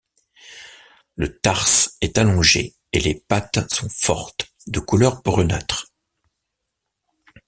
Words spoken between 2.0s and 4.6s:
est allongé et les pattes sont fortes,